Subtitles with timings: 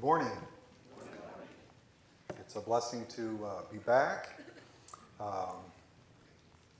[0.00, 0.32] Good morning.
[2.38, 4.40] It's a blessing to uh, be back.
[5.20, 5.56] Um,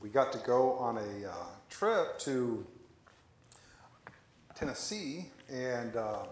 [0.00, 1.34] we got to go on a uh,
[1.68, 2.66] trip to
[4.54, 6.22] Tennessee, and uh,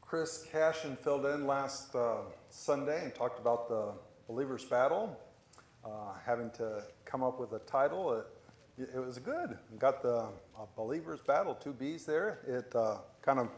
[0.00, 3.92] Chris Cashin filled in last uh, Sunday and talked about the
[4.26, 5.20] believer's battle,
[5.84, 8.24] uh, having to come up with a title.
[8.78, 9.58] It, it was good.
[9.70, 10.28] We got the
[10.58, 12.38] uh, believer's battle, two B's there.
[12.48, 12.72] It
[13.20, 13.50] kind of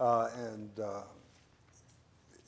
[0.00, 1.02] and uh,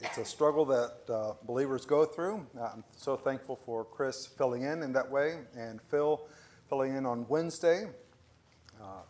[0.00, 2.44] it's a struggle that uh, believers go through.
[2.60, 6.20] I'm so thankful for Chris filling in in that way and Phil
[6.68, 7.86] filling in on Wednesday.
[8.80, 9.02] Uh,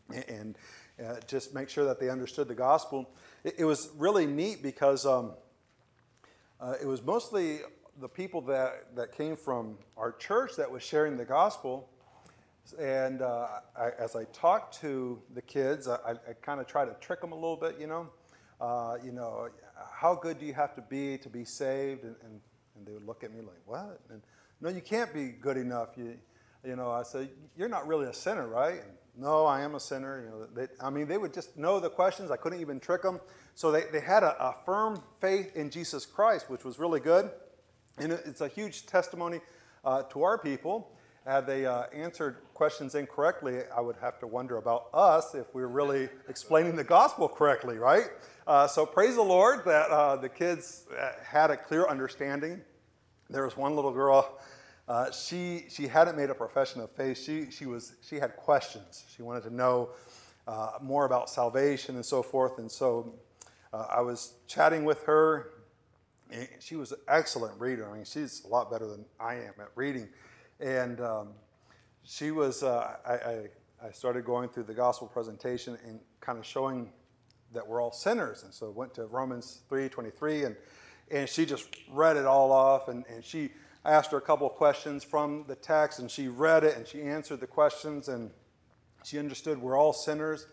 [0.09, 0.57] and, and
[1.06, 3.11] uh, just make sure that they understood the gospel.
[3.44, 5.34] It, it was really neat because um,
[6.59, 7.59] uh, it was mostly
[8.00, 11.90] the people that, that came from our church that was sharing the gospel.
[12.79, 13.47] And uh,
[13.78, 17.31] I, as I talked to the kids, I, I kind of try to trick them
[17.31, 18.09] a little bit, you know.
[18.59, 19.50] Uh, you know,
[19.91, 22.03] how good do you have to be to be saved?
[22.03, 22.40] And, and,
[22.75, 24.00] and, they would look at me like, what?
[24.09, 24.22] And
[24.62, 25.90] no, you can't be good enough.
[25.97, 26.16] You,
[26.63, 28.79] you know, I said, you're not really a sinner, right?
[28.81, 30.23] And, no, I am a sinner.
[30.23, 32.31] You know, they, I mean, they would just know the questions.
[32.31, 33.19] I couldn't even trick them.
[33.56, 37.29] So they, they had a, a firm faith in Jesus Christ, which was really good.
[38.01, 39.41] And it's a huge testimony
[39.85, 40.91] uh, to our people.
[41.23, 45.67] Had they uh, answered questions incorrectly, I would have to wonder about us if we're
[45.67, 48.06] really explaining the gospel correctly, right?
[48.47, 52.61] Uh, so praise the Lord that uh, the kids uh, had a clear understanding.
[53.29, 54.40] There was one little girl.
[54.88, 57.19] Uh, she, she hadn't made a profession of faith.
[57.19, 59.06] She, she, was, she had questions.
[59.16, 59.90] She wanted to know
[60.81, 62.57] more about salvation and so forth.
[62.57, 63.13] And so
[63.72, 65.51] I was chatting with her,
[66.59, 67.90] she was an excellent reader.
[67.90, 70.08] I mean, she's a lot better than I am at reading.
[70.59, 71.30] And um,
[72.03, 76.46] she was, uh, I, I, I, started going through the gospel presentation and kind of
[76.46, 76.91] showing
[77.53, 78.44] that we're all sinners.
[78.44, 80.56] And so went to Romans 3 23, and,
[81.09, 82.88] and she just read it all off.
[82.88, 83.50] And, and she
[83.84, 87.02] asked her a couple of questions from the text, and she read it and she
[87.02, 88.31] answered the questions, and
[89.03, 90.47] she understood we're all sinners.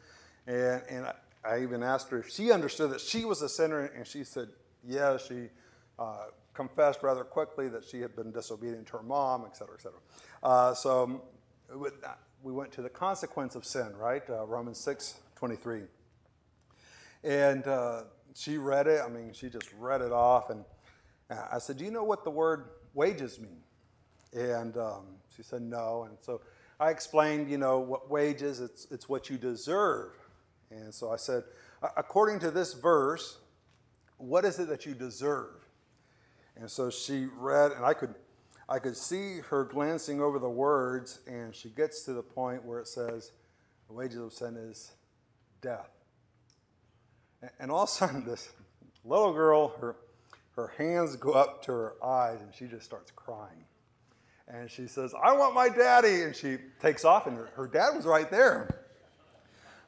[0.46, 3.80] And, and I, I even asked her if she understood that she was a sinner,
[3.80, 4.48] and she said,
[4.86, 5.48] yeah, she
[5.98, 9.82] uh, confessed rather quickly that she had been disobedient to her mom, et cetera, et
[9.82, 10.00] cetera.
[10.42, 11.22] Uh, so
[12.42, 14.22] we went to the consequence of sin, right?
[14.28, 15.82] Uh, Romans 6 23.
[17.24, 18.02] And uh,
[18.34, 19.00] she read it.
[19.04, 20.50] I mean, she just read it off.
[20.50, 20.64] And
[21.30, 23.60] I said, Do you know what the word wages mean?
[24.32, 25.04] And um,
[25.36, 26.04] she said, No.
[26.08, 26.40] And so
[26.80, 30.12] I explained, you know, what wages, it's, it's what you deserve.
[30.70, 31.44] And so I said,
[31.96, 33.38] According to this verse,
[34.16, 35.67] what is it that you deserve?
[36.58, 38.14] And so she read, and I could,
[38.68, 42.80] I could see her glancing over the words, and she gets to the point where
[42.80, 43.32] it says,
[43.86, 44.92] The wages of sin is
[45.60, 45.90] death.
[47.60, 48.48] And all of a sudden, this
[49.04, 49.96] little girl, her,
[50.56, 53.64] her hands go up to her eyes, and she just starts crying.
[54.48, 56.22] And she says, I want my daddy.
[56.22, 58.86] And she takes off, and her, her dad was right there.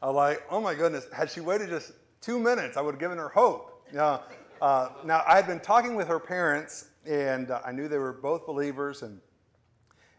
[0.03, 1.07] I'm like, oh my goodness.
[1.13, 3.87] Had she waited just two minutes, I would have given her hope.
[3.93, 4.19] Yeah.
[4.61, 8.13] Uh, now, I had been talking with her parents, and uh, I knew they were
[8.13, 9.19] both believers, and,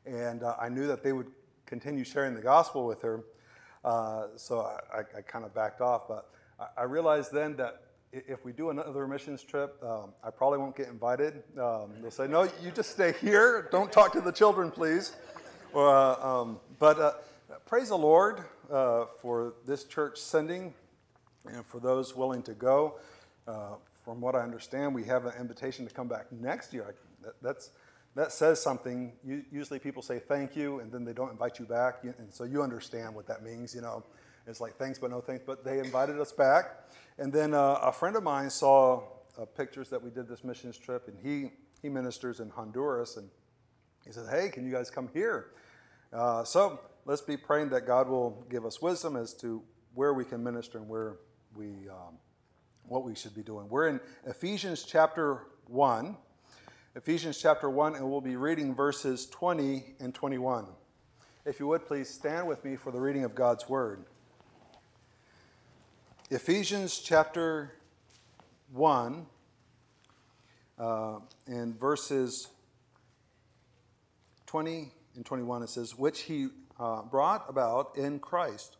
[0.08, 1.28] and uh, I knew that they would
[1.68, 3.24] continue sharing the gospel with her.
[3.86, 6.08] Uh, so I, I, I kind of backed off.
[6.08, 6.28] But
[6.60, 10.76] I, I, realized then that if we do another missions trip, um, I probably won't
[10.76, 11.44] get invited.
[11.60, 13.70] Um, they'll say, no, you just stay here.
[13.72, 15.16] Don't talk to the children, please.
[15.74, 17.28] Uh, um, but
[17.68, 20.74] praise the Lord for this church sending
[21.46, 22.96] and for those willing to go.
[24.04, 26.96] From what I understand, we have an invitation to come back next year.
[27.22, 27.70] That, that's,
[28.16, 29.14] that says something.
[29.52, 32.04] usually people say thank you and then they don't invite you back.
[32.04, 34.04] And so you understand what that means, you know.
[34.48, 36.90] It's like thanks but no thanks, but they invited us back.
[37.20, 39.04] And then uh, a friend of mine saw
[39.40, 41.52] uh, pictures that we did this missions trip, and he,
[41.82, 43.18] he ministers in Honduras.
[43.18, 43.30] And
[44.06, 45.52] he said, Hey, can you guys come here?
[46.12, 49.62] Uh, so let's be praying that God will give us wisdom as to
[49.94, 51.18] where we can minister and where
[51.56, 52.18] we, um,
[52.92, 53.70] what we should be doing.
[53.70, 56.18] We're in Ephesians chapter 1.
[56.94, 60.66] Ephesians chapter 1, and we'll be reading verses 20 and 21.
[61.46, 64.04] If you would please stand with me for the reading of God's word.
[66.30, 67.76] Ephesians chapter
[68.74, 69.26] 1
[70.78, 72.50] uh, and verses
[74.48, 78.76] 20 and 21, it says, Which he uh, brought about in Christ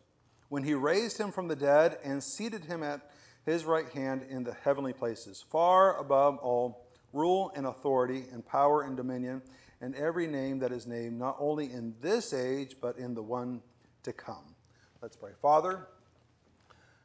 [0.50, 3.10] when he raised him from the dead and seated him at
[3.44, 8.82] his right hand in the heavenly places, far above all rule and authority and power
[8.82, 9.42] and dominion
[9.80, 13.60] and every name that is named, not only in this age, but in the one
[14.04, 14.54] to come.
[15.02, 15.32] Let's pray.
[15.42, 15.88] Father,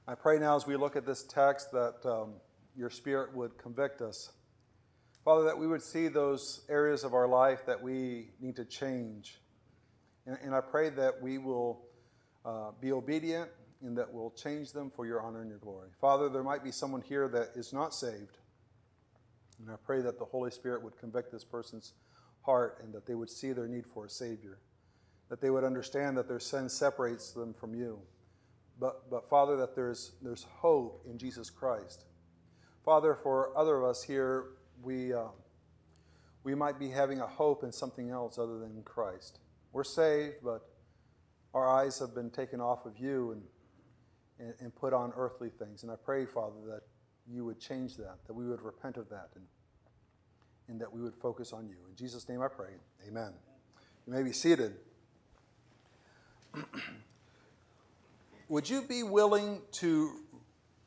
[0.07, 2.35] I pray now as we look at this text that um,
[2.75, 4.31] your Spirit would convict us.
[5.25, 9.41] Father, that we would see those areas of our life that we need to change.
[10.27, 11.81] And, and I pray that we will
[12.45, 13.49] uh, be obedient
[13.83, 15.89] and that we'll change them for your honor and your glory.
[15.99, 18.37] Father, there might be someone here that is not saved.
[19.59, 21.93] And I pray that the Holy Spirit would convict this person's
[22.41, 24.59] heart and that they would see their need for a Savior,
[25.29, 27.99] that they would understand that their sin separates them from you
[28.79, 32.05] but, but Father, that there's, there's hope in Jesus Christ.
[32.85, 34.45] Father, for other of us here,
[34.81, 35.25] we, uh,
[36.43, 39.39] we might be having a hope in something else other than Christ.
[39.71, 40.61] We're saved, but
[41.53, 43.41] our eyes have been taken off of you and,
[44.39, 45.83] and, and put on earthly things.
[45.83, 46.81] And I pray, Father, that
[47.29, 49.45] you would change that, that we would repent of that, and,
[50.67, 51.75] and that we would focus on you.
[51.89, 52.69] In Jesus' name I pray.
[53.07, 53.33] Amen.
[54.05, 54.75] You may be seated.
[58.49, 60.21] would you be willing to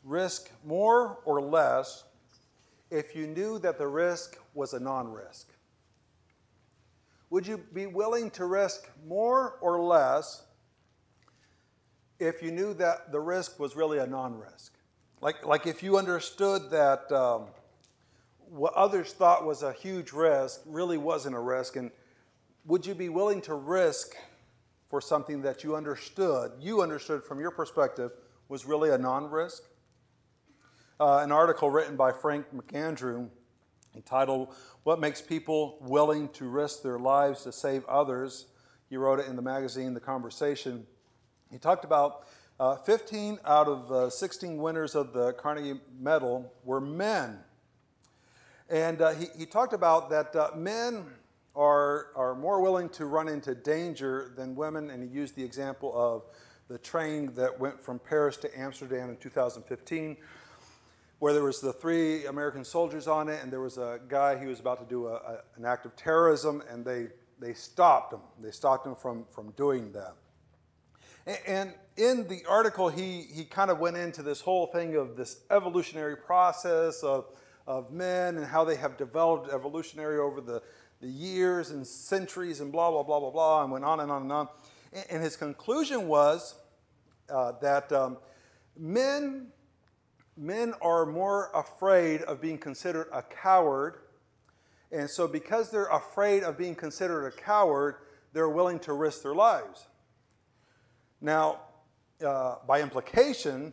[0.02, 2.04] risk more or less
[2.90, 5.52] if you knew that the risk was a non risk?
[7.28, 10.42] Would you be willing to risk more or less
[12.20, 14.74] if you knew that the risk was really a non risk?
[15.20, 17.46] Like, like if you understood that um,
[18.48, 21.90] what others thought was a huge risk really wasn't a risk, and
[22.66, 24.14] would you be willing to risk
[24.88, 28.10] for something that you understood, you understood from your perspective,
[28.48, 29.62] was really a non risk.
[30.98, 33.28] Uh, an article written by Frank McAndrew
[33.94, 38.46] entitled, What Makes People Willing to Risk Their Lives to Save Others.
[38.90, 40.86] He wrote it in the magazine The Conversation.
[41.50, 42.26] He talked about
[42.60, 47.38] uh, 15 out of uh, 16 winners of the Carnegie Medal were men.
[48.68, 51.06] And uh, he, he talked about that uh, men
[51.56, 55.92] are, are more willing to run into danger than women, and he used the example
[55.94, 56.22] of
[56.68, 60.16] the train that went from Paris to Amsterdam in 2015,
[61.18, 64.46] where there was the three American soldiers on it, and there was a guy who
[64.46, 67.08] was about to do a, a, an act of terrorism, and they,
[67.40, 68.20] they stopped him.
[68.40, 70.14] They stopped him from, from doing that.
[71.46, 75.40] And, in the article, he, he kind of went into this whole thing of this
[75.50, 77.26] evolutionary process of,
[77.66, 80.62] of men and how they have developed evolutionary over the
[81.00, 84.22] the years and centuries and blah, blah, blah, blah, blah, and went on and on
[84.22, 84.48] and on.
[85.08, 86.56] And his conclusion was
[87.30, 88.18] uh, that um,
[88.76, 89.48] men,
[90.36, 94.00] men are more afraid of being considered a coward.
[94.92, 97.96] And so, because they're afraid of being considered a coward,
[98.32, 99.86] they're willing to risk their lives.
[101.20, 101.60] Now,
[102.24, 103.72] uh, by implication,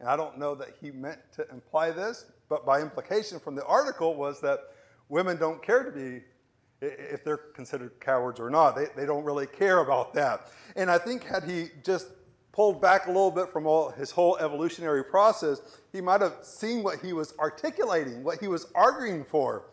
[0.00, 3.64] and I don't know that he meant to imply this, but by implication from the
[3.64, 4.60] article was that
[5.08, 6.22] women don't care to be
[6.80, 8.76] if they're considered cowards or not.
[8.76, 10.48] They, they don't really care about that.
[10.76, 12.08] And I think had he just
[12.52, 15.60] pulled back a little bit from all his whole evolutionary process,
[15.92, 19.64] he might have seen what he was articulating, what he was arguing for.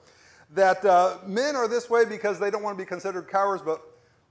[0.51, 3.81] That uh, men are this way because they don't want to be considered cowards, but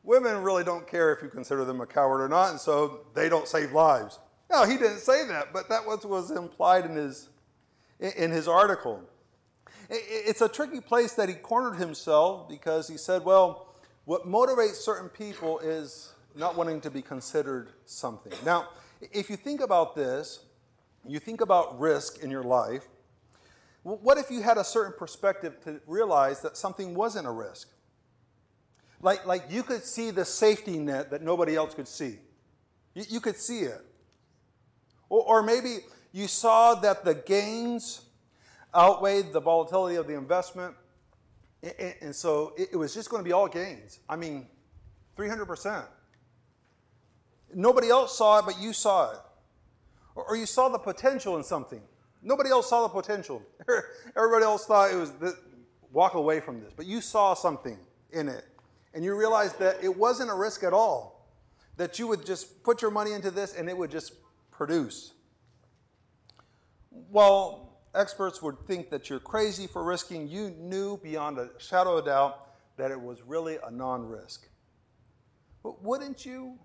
[0.02, 3.28] women really don't care if you consider them a coward or not, and so they
[3.28, 4.18] don't save lives.
[4.50, 7.28] No, he didn't say that, but that was, was implied in his,
[8.00, 9.02] in his article
[9.90, 13.66] it's a tricky place that he cornered himself because he said, well,
[14.04, 18.32] what motivates certain people is not wanting to be considered something.
[18.44, 18.68] Now,
[19.12, 20.44] if you think about this,
[21.06, 22.86] you think about risk in your life.
[23.82, 27.68] What if you had a certain perspective to realize that something wasn't a risk?
[29.02, 32.18] Like, like you could see the safety net that nobody else could see.
[32.94, 33.80] You, you could see it.
[35.08, 35.78] Or, or maybe
[36.12, 38.02] you saw that the gains
[38.74, 40.74] outweighed the volatility of the investment.
[41.62, 44.00] And, and so it, it was just going to be all gains.
[44.08, 44.46] I mean,
[45.16, 45.84] 300%.
[47.54, 49.18] Nobody else saw it, but you saw it.
[50.14, 51.80] Or, or you saw the potential in something.
[52.22, 53.42] Nobody else saw the potential.
[54.16, 55.36] Everybody else thought it was the,
[55.92, 57.78] walk away from this, but you saw something
[58.12, 58.44] in it.
[58.94, 61.28] And you realized that it wasn't a risk at all.
[61.76, 64.12] That you would just put your money into this and it would just
[64.50, 65.12] produce.
[66.90, 70.28] Well, experts would think that you're crazy for risking.
[70.28, 74.48] You knew beyond a shadow of doubt that it was really a non-risk.
[75.62, 76.58] But wouldn't you,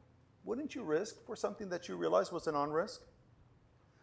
[0.43, 3.01] wouldn't you risk for something that you realized was a non-risk?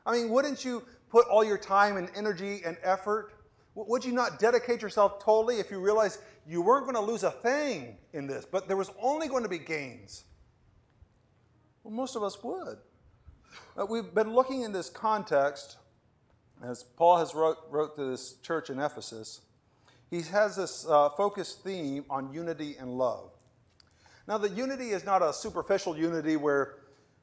[0.05, 3.33] I mean, wouldn't you put all your time and energy and effort?
[3.75, 7.31] Would you not dedicate yourself totally if you realized you weren't going to lose a
[7.31, 10.25] thing in this, but there was only going to be gains?
[11.83, 12.79] Well, most of us would.
[13.89, 15.79] We've been looking in this context,
[16.63, 19.41] as Paul has wrote, wrote to this church in Ephesus.
[20.11, 23.31] He has this uh, focused theme on unity and love.
[24.29, 26.77] Now, the unity is not a superficial unity where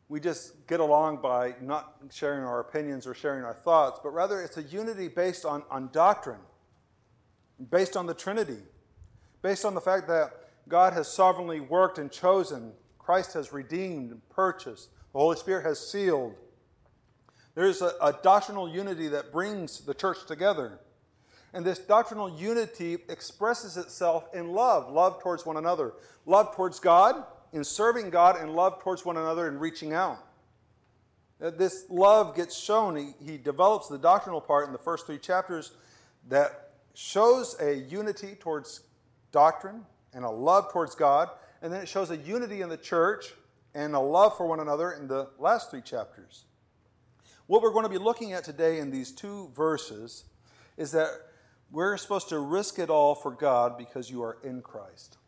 [0.10, 4.42] we just get along by not sharing our opinions or sharing our thoughts, but rather
[4.42, 6.39] it's a unity based on, on doctrine,
[7.70, 8.58] based on the Trinity,
[9.44, 10.32] based on the fact that
[10.68, 15.80] God has sovereignly worked and chosen, Christ has redeemed and purchased, the Holy Spirit has
[15.80, 16.36] sealed.
[17.54, 20.80] There's a, a doctrinal unity that brings the church together.
[21.54, 25.94] And this doctrinal unity expresses itself in love love towards one another,
[26.25, 30.20] love towards God in serving God and love towards one another and reaching out.
[31.39, 32.96] This love gets shown.
[32.96, 35.72] He, he develops the doctrinal part in the first three chapters
[36.27, 38.82] that shows a unity towards
[39.32, 41.29] doctrine and a love towards God.
[41.62, 43.34] And then it shows a unity in the church
[43.74, 46.44] and a love for one another in the last three chapters.
[47.48, 50.25] What we're going to be looking at today in these two verses
[50.77, 51.10] is that
[51.72, 55.19] we're supposed to risk it all for God because you are in Christ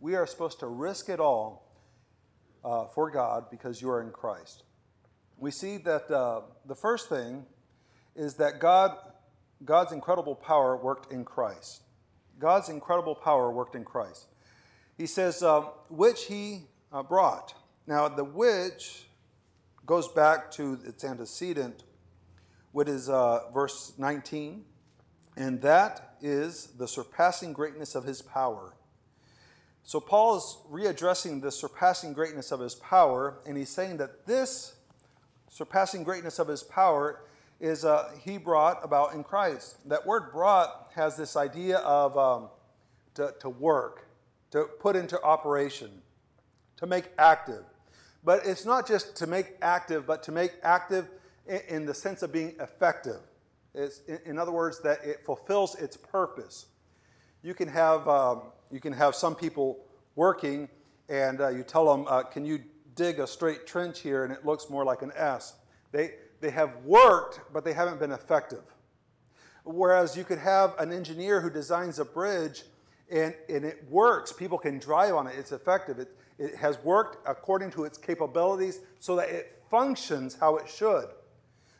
[0.00, 1.70] we are supposed to risk it all
[2.64, 4.64] uh, for God because you are in Christ.
[5.36, 7.44] We see that uh, the first thing
[8.16, 8.96] is that God,
[9.64, 11.82] God's incredible power worked in Christ.
[12.38, 14.26] God's incredible power worked in Christ.
[14.96, 17.54] He says, uh, which he uh, brought.
[17.86, 19.06] Now, the which
[19.86, 21.84] goes back to its antecedent,
[22.72, 24.64] which is uh, verse 19,
[25.36, 28.74] and that is the surpassing greatness of his power
[29.90, 34.76] so Paul is readdressing the surpassing greatness of his power, and he's saying that this
[35.48, 37.22] surpassing greatness of his power
[37.58, 39.78] is uh, he brought about in Christ.
[39.88, 42.50] That word brought has this idea of um,
[43.14, 44.06] to, to work,
[44.52, 45.90] to put into operation,
[46.76, 47.64] to make active.
[48.22, 51.08] But it's not just to make active, but to make active
[51.48, 53.18] in, in the sense of being effective.
[53.74, 56.66] It's, in, in, other words, that it fulfills its purpose.
[57.42, 59.84] You can have um, you can have some people
[60.14, 60.68] working
[61.08, 62.60] and uh, you tell them, uh, can you
[62.94, 64.24] dig a straight trench here?
[64.24, 65.54] And it looks more like an S.
[65.92, 68.62] They, they have worked, but they haven't been effective.
[69.64, 72.62] Whereas you could have an engineer who designs a bridge
[73.10, 74.32] and, and it works.
[74.32, 75.34] People can drive on it.
[75.36, 75.98] It's effective.
[75.98, 81.06] It, it has worked according to its capabilities so that it functions how it should.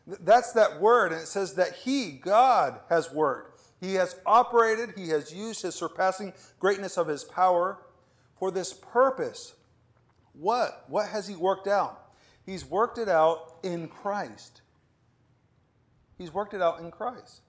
[0.07, 3.50] That's that word, and it says that He, God, has worked.
[3.81, 7.79] He has operated, he has used his surpassing greatness of his power
[8.39, 9.55] for this purpose.
[10.33, 10.85] What?
[10.89, 12.13] What has he worked out?
[12.45, 14.61] He's worked it out in Christ.
[16.19, 17.41] He's worked it out in Christ.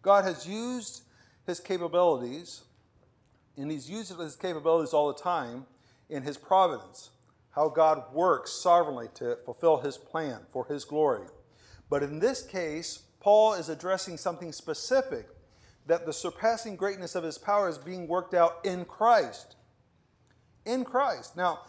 [0.00, 1.02] God has used
[1.46, 2.62] his capabilities,
[3.56, 5.66] and he's used his capabilities all the time
[6.08, 7.10] in his providence.
[7.50, 11.26] How God works sovereignly to fulfill his plan for his glory.
[11.90, 15.28] But in this case, Paul is addressing something specific
[15.86, 19.56] that the surpassing greatness of his power is being worked out in Christ.
[20.64, 21.36] In Christ.
[21.36, 21.60] Now,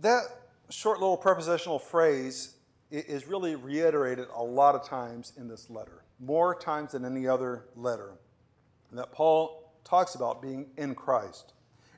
[0.00, 0.22] that
[0.68, 2.54] short little prepositional phrase
[2.90, 7.64] is really reiterated a lot of times in this letter, more times than any other
[7.76, 8.12] letter
[8.92, 11.52] that Paul talks about being in Christ.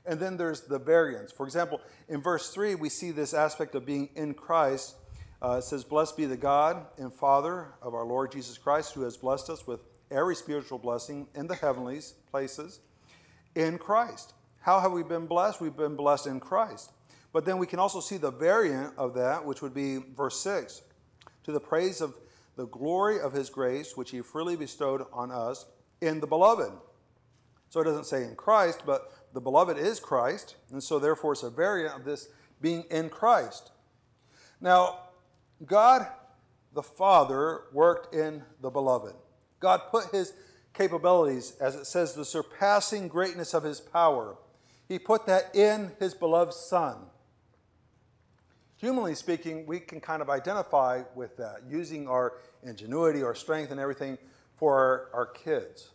[0.05, 1.31] And then there's the variance.
[1.31, 4.95] For example, in verse 3, we see this aspect of being in Christ.
[5.41, 9.01] Uh, it says, Blessed be the God and Father of our Lord Jesus Christ, who
[9.01, 9.79] has blessed us with
[10.13, 12.79] every spiritual blessing in the heavenlies places
[13.55, 15.59] in Christ, How have we been blessed?
[15.59, 16.91] We've been blessed in Christ.
[17.33, 20.83] But then we can also see the variant of that, which would be verse 6
[21.43, 22.17] to the praise of
[22.55, 25.65] the glory of his grace, which he freely bestowed on us
[25.99, 26.71] in the beloved.
[27.69, 31.43] So it doesn't say in Christ, but the beloved is Christ, and so therefore it's
[31.43, 32.29] a variant of this
[32.61, 33.71] being in Christ.
[34.61, 34.99] Now,
[35.65, 36.07] God
[36.73, 39.13] the Father worked in the beloved.
[39.63, 40.33] God put his
[40.73, 44.35] capabilities, as it says, the surpassing greatness of his power.
[44.87, 46.97] He put that in his beloved Son.
[48.75, 53.79] Humanly speaking, we can kind of identify with that, using our ingenuity, our strength, and
[53.79, 54.17] everything
[54.57, 55.91] for our, our kids.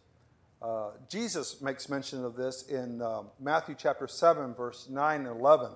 [0.63, 5.71] Uh, Jesus makes mention of this in um, Matthew chapter 7, verse 9 and 11.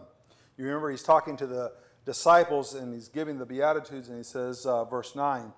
[0.56, 1.72] You remember he's talking to the
[2.06, 5.52] disciples and he's giving the Beatitudes, and he says, uh, verse 9,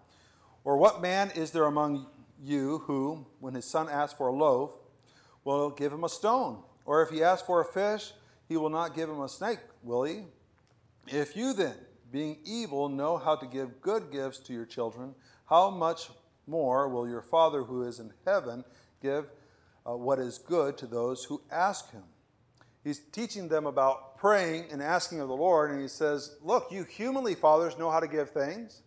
[0.65, 2.07] Or what man is there among
[2.45, 4.73] you who, when his son asks for a loaf,
[5.45, 6.63] will give him a stone?
[6.85, 8.13] Or if he asks for a fish,
[8.49, 10.25] he will not give him a snake, will he?
[11.07, 11.75] If you then,
[12.13, 15.15] being evil, know how to give good gifts to your children,
[15.49, 16.11] how much
[16.47, 18.65] more will your Father who is in heaven
[19.03, 19.27] give
[19.87, 22.05] uh, what is good to those who ask him?
[22.83, 26.85] He's teaching them about praying and asking of the Lord, and he says, Look, you
[26.85, 28.83] humanly fathers know how to give things.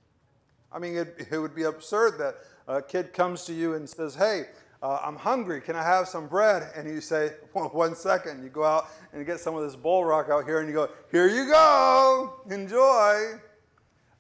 [0.72, 2.36] I mean, it, it would be absurd that
[2.68, 4.46] a kid comes to you and says, Hey,
[4.84, 5.62] uh, I'm hungry.
[5.62, 6.70] Can I have some bread?
[6.76, 8.44] And you say, well, One second.
[8.44, 10.90] You go out and get some of this bull rock out here and you go,
[11.12, 12.42] Here you go.
[12.50, 13.40] Enjoy.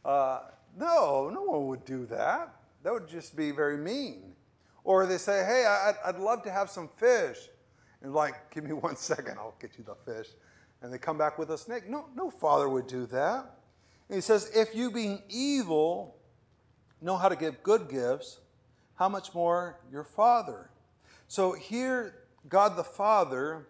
[0.05, 0.39] Uh,
[0.77, 2.53] no, no one would do that.
[2.83, 4.33] That would just be very mean.
[4.83, 7.37] Or they say, Hey, I'd, I'd love to have some fish.
[8.01, 10.29] And like, give me one second, I'll get you the fish.
[10.81, 11.89] And they come back with a snake.
[11.89, 13.57] No, no father would do that.
[14.09, 16.16] And he says, If you being evil
[17.01, 18.39] know how to give good gifts,
[18.95, 20.69] how much more your Father?
[21.27, 22.15] So here,
[22.47, 23.67] God the Father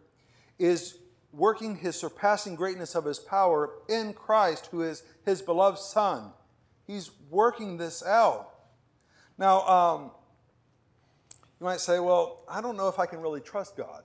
[0.60, 0.98] is
[1.32, 6.32] working his surpassing greatness of his power in Christ, who is his beloved Son.
[6.86, 8.50] He's working this out.
[9.38, 10.12] Now, um,
[11.60, 14.04] you might say, well, I don't know if I can really trust God.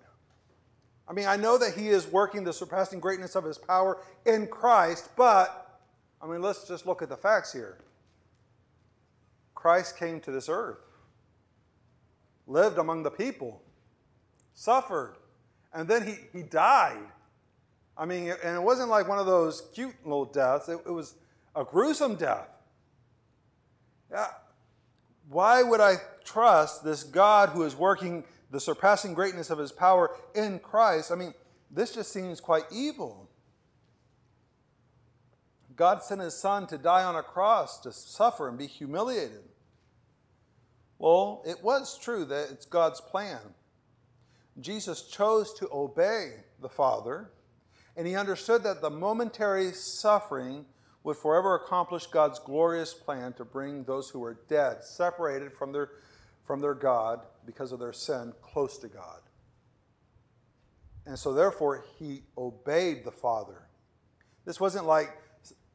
[1.09, 4.47] I mean, I know that he is working the surpassing greatness of his power in
[4.47, 5.81] Christ, but,
[6.21, 7.79] I mean, let's just look at the facts here.
[9.63, 10.81] Christ came to this earth,
[12.49, 13.63] lived among the people,
[14.55, 15.15] suffered,
[15.73, 17.07] and then he, he died.
[17.97, 21.15] I mean, and it wasn't like one of those cute little deaths, it, it was
[21.55, 22.49] a gruesome death.
[24.11, 24.27] Yeah.
[25.29, 25.95] Why would I
[26.25, 31.13] trust this God who is working the surpassing greatness of his power in Christ?
[31.13, 31.35] I mean,
[31.71, 33.31] this just seems quite evil.
[35.77, 39.52] God sent his son to die on a cross, to suffer and be humiliated.
[41.03, 43.41] Well, it was true that it's God's plan.
[44.61, 47.33] Jesus chose to obey the Father,
[47.97, 50.65] and he understood that the momentary suffering
[51.03, 55.91] would forever accomplish God's glorious plan to bring those who were dead, separated from their,
[56.45, 59.23] from their God because of their sin, close to God.
[61.05, 63.67] And so, therefore, he obeyed the Father.
[64.45, 65.11] This wasn't like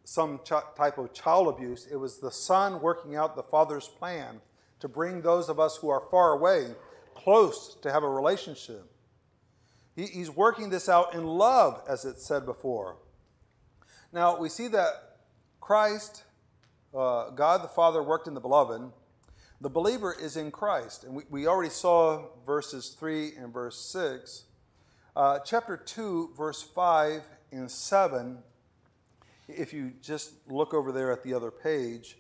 [0.05, 4.39] some ch- type of child abuse, it was the Son working out the Father's plan
[4.79, 6.67] to bring those of us who are far away
[7.15, 8.85] close to have a relationship.
[9.95, 12.97] He, he's working this out in love, as it said before.
[14.13, 15.17] Now, we see that
[15.59, 16.23] Christ,
[16.93, 18.91] uh, God the Father, worked in the beloved.
[19.59, 21.03] The believer is in Christ.
[21.03, 24.43] And we, we already saw verses 3 and verse 6.
[25.15, 28.37] Uh, chapter 2, verse 5 and 7,
[29.47, 32.17] if you just look over there at the other page,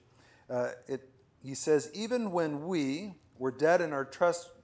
[0.49, 1.07] uh, it
[1.47, 4.03] he says, Even when we were dead in our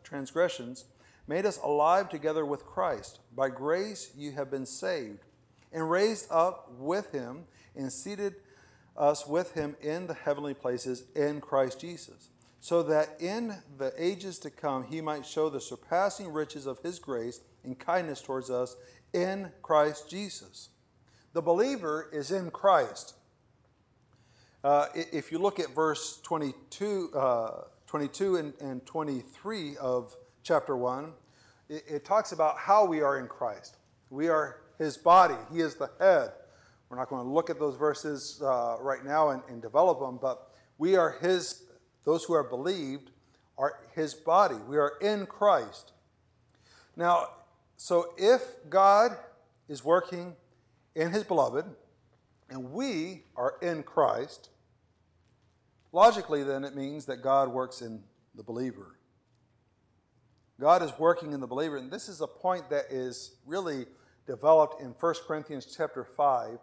[0.03, 0.83] transgressions,
[1.27, 3.19] made us alive together with Christ.
[3.33, 5.19] By grace you have been saved,
[5.71, 8.35] and raised up with him, and seated
[8.97, 12.27] us with him in the heavenly places in Christ Jesus,
[12.59, 16.99] so that in the ages to come he might show the surpassing riches of his
[16.99, 18.75] grace and kindness towards us
[19.13, 20.67] in Christ Jesus.
[21.31, 23.15] The believer is in Christ.
[24.63, 31.11] Uh, if you look at verse 22, uh, 22 and, and, 23 of chapter 1,
[31.67, 33.75] it, it, talks about how we are in Christ.
[34.09, 36.31] We are his body, he is the head.
[36.87, 40.17] We're not going to look at those verses uh, right now and, and develop them,
[40.21, 41.63] but we are his,
[42.05, 43.11] those who are believed
[43.57, 44.55] are his body.
[44.65, 45.91] We are in Christ.
[46.95, 47.27] Now,
[47.75, 49.11] so if God
[49.67, 50.37] is working
[50.95, 51.65] in his beloved,
[52.49, 54.49] and we are in Christ,
[55.93, 58.03] Logically, then, it means that God works in
[58.33, 58.97] the believer.
[60.59, 61.77] God is working in the believer.
[61.77, 63.85] And this is a point that is really
[64.25, 66.57] developed in 1 Corinthians chapter 5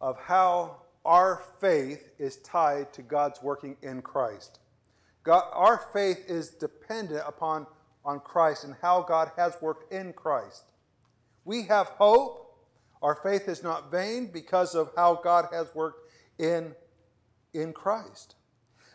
[0.00, 4.60] of how our faith is tied to God's working in Christ.
[5.22, 7.66] God, our faith is dependent upon
[8.04, 10.72] on Christ and how God has worked in Christ.
[11.44, 12.38] We have hope.
[13.02, 16.74] Our faith is not vain because of how God has worked in,
[17.52, 18.36] in Christ.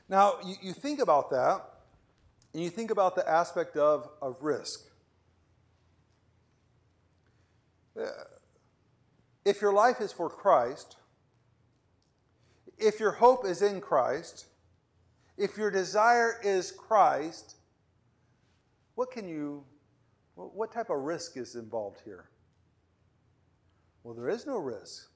[0.10, 1.62] Now, you, you think about that,
[2.54, 4.90] and you think about the aspect of, of risk.
[8.00, 8.06] Uh,
[9.44, 10.98] if your life is for Christ,
[12.78, 14.46] if your hope is in Christ,
[15.38, 17.56] if your desire is Christ,
[18.96, 19.64] what can you,
[20.36, 22.30] what type of risk is involved here?
[24.04, 25.10] Well, there is no risk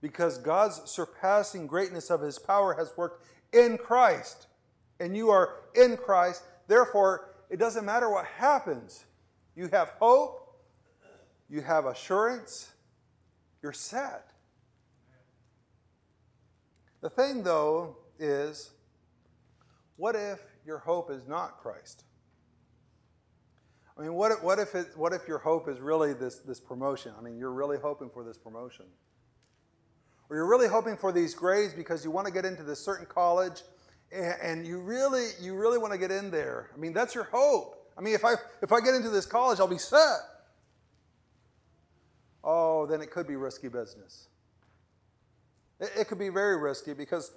[0.00, 4.46] because God's surpassing greatness of his power has worked in Christ.
[4.98, 6.42] And you are in Christ.
[6.66, 9.04] Therefore, it doesn't matter what happens.
[9.56, 10.56] You have hope,
[11.48, 12.70] you have assurance,
[13.62, 14.30] you're set.
[17.00, 18.70] The thing, though, is
[19.96, 22.04] what if your hope is not Christ?
[23.98, 26.60] I mean, what if, what if, it, what if your hope is really this, this
[26.60, 27.12] promotion?
[27.18, 28.86] I mean, you're really hoping for this promotion.
[30.30, 33.04] Or you're really hoping for these grades because you want to get into this certain
[33.04, 33.62] college
[34.12, 36.70] and, you really, you really want to get in there.
[36.74, 37.76] I mean, that's your hope.
[37.96, 40.18] I mean, if I, if I get into this college, I'll be set.
[42.42, 44.28] Oh, then it could be risky business.
[45.78, 47.32] It, it could be very risky because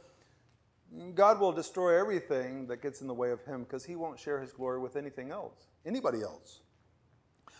[1.13, 4.39] God will destroy everything that gets in the way of Him because He won't share
[4.39, 6.61] His glory with anything else, anybody else.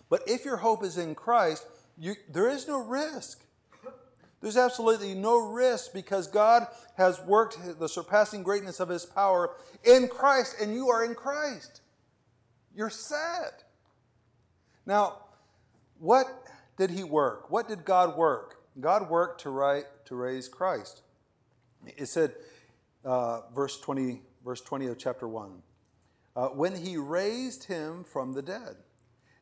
[0.10, 1.68] But if your hope is in Christ,
[1.98, 3.43] you, there is no risk.
[4.44, 9.52] There's absolutely no risk because God has worked the surpassing greatness of His power
[9.86, 11.80] in Christ, and you are in Christ.
[12.76, 13.64] You're set.
[14.86, 15.20] Now,
[15.98, 16.28] what
[16.78, 17.50] did He work?
[17.52, 18.58] What did God work?
[18.82, 21.04] God worked to, right, to raise Christ.
[21.86, 22.34] It said,
[23.06, 25.52] uh, verse 20, verse 20 of chapter 1,
[26.36, 28.76] uh, when He raised Him from the dead.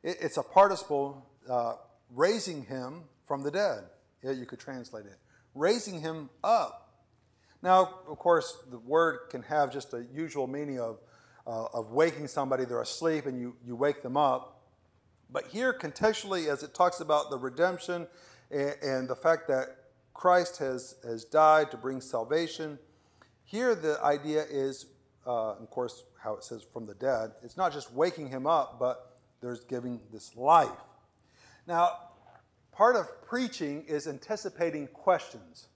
[0.04, 1.78] It, it's a participle, uh,
[2.14, 3.86] raising Him from the dead.
[4.24, 5.18] Yeah, you could translate it.
[5.56, 6.90] Raising him up.
[7.62, 11.00] Now, of course, the word can have just a usual meaning of,
[11.46, 14.62] uh, of waking somebody, they're asleep, and you, you wake them up.
[15.30, 18.08] But here, contextually, as it talks about the redemption
[18.50, 19.68] and, and the fact that
[20.14, 22.80] Christ has, has died to bring salvation,
[23.44, 24.88] here the idea is,
[25.26, 28.80] uh, of course, how it says from the dead, it's not just waking him up,
[28.80, 30.70] but there's giving this life.
[31.68, 31.98] Now,
[32.72, 35.68] part of preaching is anticipating questions.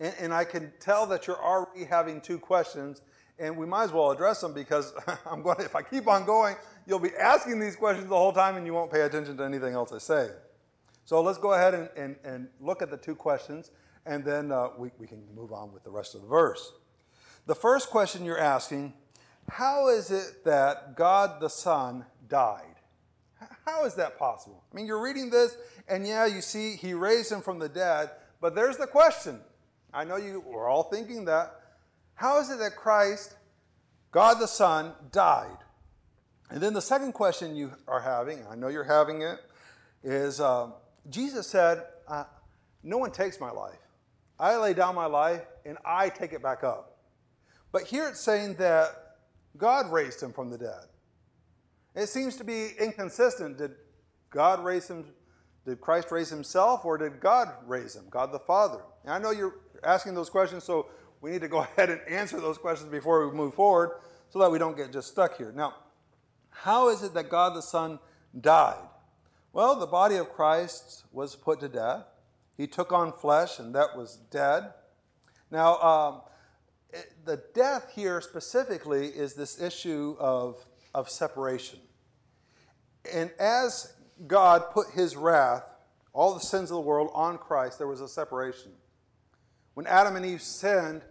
[0.00, 3.02] And, and, I can tell that you're already having two questions,
[3.38, 4.92] and we might as well address them because
[5.26, 8.32] I'm going to, if I keep on going, you'll be asking these questions the whole
[8.32, 10.30] time and you won't pay attention to anything else I say.
[11.04, 13.70] So let's go ahead and, and, and look at the two questions,
[14.06, 16.72] and then uh, we, we can move on with the rest of the verse.
[17.46, 18.94] The first question you're asking
[19.50, 22.73] how is it that God the Son died?
[23.64, 24.62] How is that possible?
[24.70, 25.56] I mean, you're reading this,
[25.88, 29.40] and yeah, you see he raised him from the dead, but there's the question.
[29.92, 31.60] I know you were all thinking that.
[32.14, 33.36] How is it that Christ,
[34.10, 35.58] God the Son, died?
[36.50, 39.38] And then the second question you are having, I know you're having it,
[40.02, 40.70] is uh,
[41.08, 42.24] Jesus said, uh,
[42.82, 43.78] No one takes my life.
[44.38, 46.98] I lay down my life and I take it back up.
[47.72, 49.16] But here it's saying that
[49.56, 50.86] God raised him from the dead.
[51.94, 53.58] It seems to be inconsistent.
[53.58, 53.72] Did
[54.30, 55.06] God raise him?
[55.64, 58.04] Did Christ raise himself or did God raise him?
[58.10, 58.80] God the Father.
[59.04, 60.86] And I know you're asking those questions, so
[61.20, 64.50] we need to go ahead and answer those questions before we move forward so that
[64.50, 65.52] we don't get just stuck here.
[65.54, 65.74] Now,
[66.50, 67.98] how is it that God the Son
[68.38, 68.82] died?
[69.52, 72.04] Well, the body of Christ was put to death.
[72.56, 74.72] He took on flesh, and that was dead.
[75.50, 76.22] Now, um,
[76.92, 81.80] it, the death here specifically is this issue of of separation.
[83.12, 83.92] And as
[84.26, 85.64] God put his wrath,
[86.12, 88.70] all the sins of the world, on Christ, there was a separation.
[89.74, 91.02] When Adam and Eve sinned,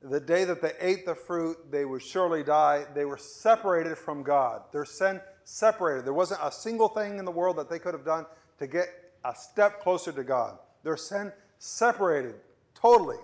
[0.00, 2.86] the day that they ate the fruit, they would surely die.
[2.94, 4.62] They were separated from God.
[4.72, 6.04] Their sin separated.
[6.04, 8.24] There wasn't a single thing in the world that they could have done
[8.58, 8.86] to get
[9.24, 10.58] a step closer to God.
[10.84, 12.36] Their sin separated
[12.74, 13.18] totally.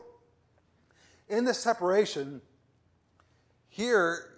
[1.29, 2.43] In this separation,
[3.69, 4.34] here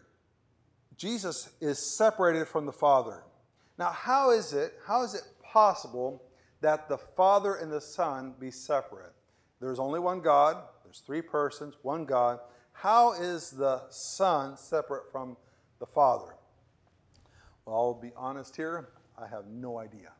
[0.96, 3.22] Jesus is separated from the Father.
[3.78, 6.22] Now, how is it, how is it possible
[6.62, 9.12] that the Father and the Son be separate?
[9.60, 12.40] There's only one God, there's three persons, one God.
[12.72, 15.36] How is the Son separate from
[15.78, 16.34] the Father?
[17.64, 20.12] Well, I'll be honest here, I have no idea.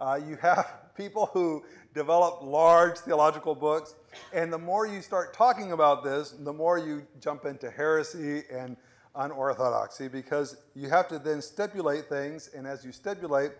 [0.00, 3.94] Uh, you have people who develop large theological books,
[4.32, 8.76] and the more you start talking about this, the more you jump into heresy and
[9.16, 13.52] unorthodoxy because you have to then stipulate things, and as you stipulate,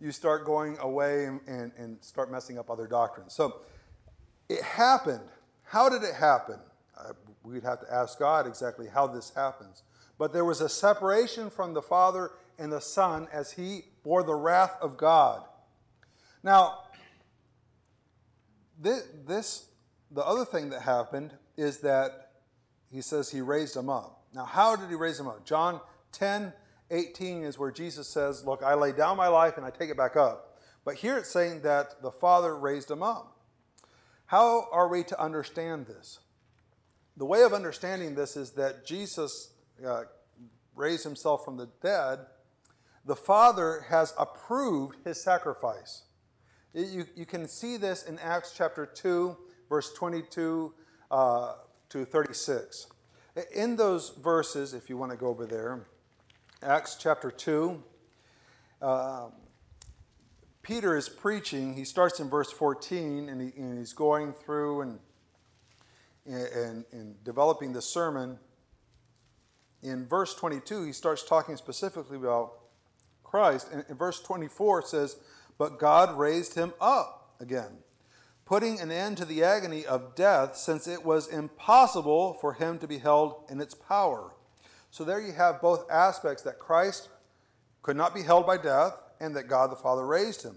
[0.00, 3.32] you start going away and, and, and start messing up other doctrines.
[3.32, 3.60] So
[4.48, 5.28] it happened.
[5.62, 6.58] How did it happen?
[6.98, 9.82] Uh, we'd have to ask God exactly how this happens.
[10.18, 14.34] But there was a separation from the Father and the Son as he bore the
[14.34, 15.42] wrath of God.
[16.42, 16.80] Now,
[18.78, 19.66] this, this,
[20.10, 22.32] the other thing that happened is that
[22.90, 24.21] he says he raised him up.
[24.34, 25.44] Now, how did he raise him up?
[25.44, 25.80] John
[26.12, 26.52] 10,
[26.90, 29.96] 18 is where Jesus says, Look, I lay down my life and I take it
[29.96, 30.58] back up.
[30.84, 33.36] But here it's saying that the Father raised him up.
[34.26, 36.18] How are we to understand this?
[37.16, 39.52] The way of understanding this is that Jesus
[39.86, 40.04] uh,
[40.74, 42.20] raised himself from the dead.
[43.04, 46.04] The Father has approved his sacrifice.
[46.72, 49.36] You, you can see this in Acts chapter 2,
[49.68, 50.72] verse 22
[51.10, 51.54] uh,
[51.90, 52.86] to 36.
[53.54, 55.86] In those verses, if you want to go over there,
[56.62, 57.82] Acts chapter 2,
[58.82, 59.28] uh,
[60.62, 61.74] Peter is preaching.
[61.74, 64.98] He starts in verse 14 and, he, and he's going through and,
[66.26, 68.38] and, and developing the sermon.
[69.82, 72.52] In verse 22, he starts talking specifically about
[73.24, 73.68] Christ.
[73.72, 75.16] And in verse 24, it says,
[75.58, 77.78] but God raised him up again,
[78.44, 82.88] putting an end to the agony of death, since it was impossible for him to
[82.88, 84.32] be held in its power.
[84.90, 87.08] So there you have both aspects that Christ
[87.82, 90.56] could not be held by death and that God the Father raised him.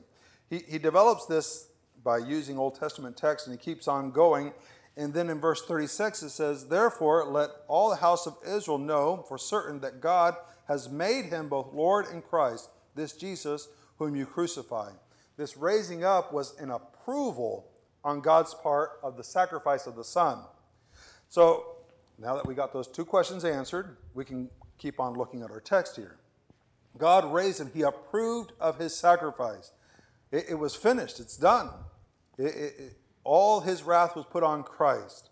[0.49, 1.69] He, he develops this
[2.03, 4.53] by using Old Testament text and he keeps on going.
[4.97, 9.25] And then in verse 36 it says, Therefore let all the house of Israel know
[9.27, 10.35] for certain that God
[10.67, 13.67] has made him both Lord and Christ, this Jesus
[13.97, 14.93] whom you crucified.
[15.37, 17.67] This raising up was an approval
[18.05, 20.39] on God's part of the sacrifice of the Son.
[21.27, 21.65] So
[22.19, 25.59] now that we got those two questions answered, we can keep on looking at our
[25.59, 26.17] text here.
[26.97, 29.71] God raised him, he approved of his sacrifice.
[30.31, 31.69] It, it was finished, it's done.
[32.37, 35.29] It, it, all his wrath was put on Christ.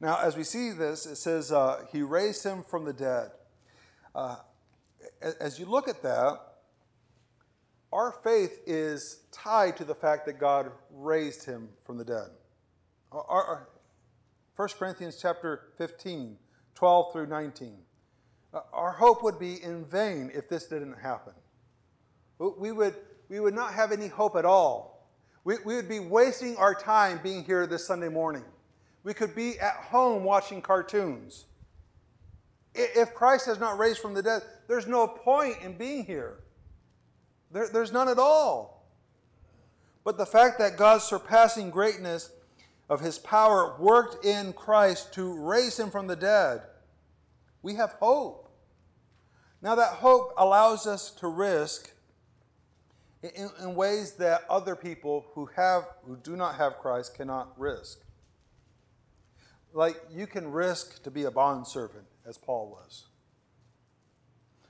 [0.00, 3.30] Now, as we see this, it says uh, he raised him from the dead.
[4.14, 4.36] Uh,
[5.40, 6.38] as you look at that,
[7.94, 12.26] our faith is tied to the fact that God raised him from the dead.
[13.12, 13.68] Our, our,
[14.56, 16.36] 1 Corinthians chapter 15,
[16.74, 17.76] 12 through 19.
[18.52, 21.34] Uh, our hope would be in vain if this didn't happen.
[22.38, 22.96] We would,
[23.28, 25.08] we would not have any hope at all.
[25.44, 28.44] We, we would be wasting our time being here this Sunday morning.
[29.04, 31.44] We could be at home watching cartoons.
[32.74, 36.38] If Christ has not raised from the dead, there's no point in being here.
[37.54, 38.84] There, there's none at all.
[40.02, 42.30] But the fact that God's surpassing greatness
[42.90, 46.62] of his power worked in Christ to raise him from the dead,
[47.62, 48.50] we have hope.
[49.62, 51.92] Now, that hope allows us to risk
[53.22, 58.00] in, in, ways that other people who have who do not have Christ cannot risk.
[59.72, 63.06] Like you can risk to be a bondservant, as Paul was.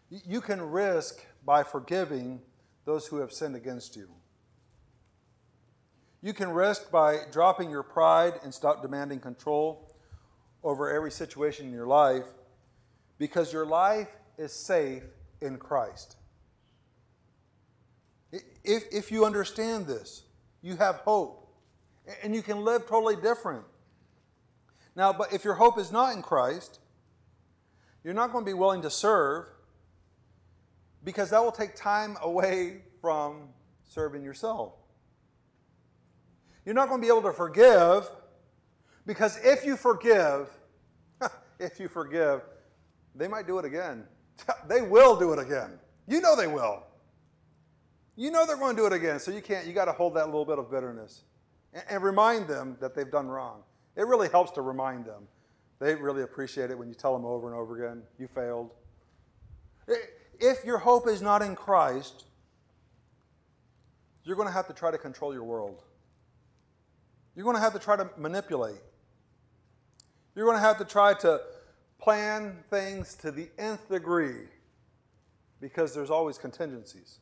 [0.09, 2.41] You can risk by forgiving
[2.85, 4.09] those who have sinned against you.
[6.23, 9.95] You can rest by dropping your pride and stop demanding control
[10.63, 12.25] over every situation in your life
[13.19, 15.03] because your life is safe
[15.41, 16.17] in Christ.
[18.33, 20.23] If, if you understand this,
[20.63, 21.47] you have hope
[22.23, 23.65] and you can live totally different.
[24.97, 26.81] Now, but if your hope is not in Christ,
[28.03, 29.47] you're not going to be willing to serve
[31.05, 33.49] because that will take time away from
[33.85, 34.73] serving yourself.
[36.65, 38.09] You're not going to be able to forgive
[39.07, 40.49] because if you forgive,
[41.59, 42.43] if you forgive,
[43.15, 44.05] they might do it again.
[44.69, 45.79] they will do it again.
[46.09, 46.83] You know they will.
[48.17, 50.15] You know they're going to do it again, so you can't, you got to hold
[50.15, 51.23] that little bit of bitterness
[51.73, 53.63] and, and remind them that they've done wrong.
[53.97, 55.29] It really helps to remind them.
[55.81, 58.71] They really appreciate it when you tell them over and over again, you failed.
[60.41, 62.25] If your hope is not in Christ,
[64.25, 65.83] you're going to have to try to control your world.
[67.35, 68.81] You're going to have to try to manipulate.
[70.35, 71.41] You're going to have to try to
[71.99, 74.49] plan things to the nth degree
[75.61, 77.19] because there's always contingencies.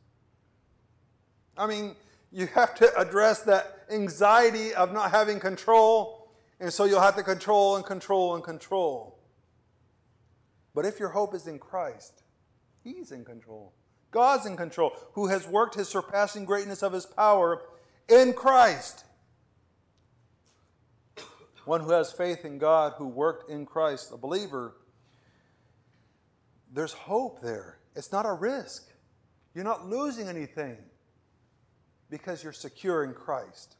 [1.56, 1.96] I mean,
[2.32, 7.22] you have to address that anxiety of not having control, and so you'll have to
[7.22, 9.18] control and control and control.
[10.74, 12.22] But if your hope is in Christ,
[12.82, 13.72] He's in control.
[14.10, 17.62] God's in control, who has worked his surpassing greatness of his power
[18.08, 19.04] in Christ.
[21.64, 24.74] One who has faith in God, who worked in Christ, a believer,
[26.72, 27.78] there's hope there.
[27.94, 28.90] It's not a risk.
[29.54, 30.76] You're not losing anything
[32.10, 33.76] because you're secure in Christ.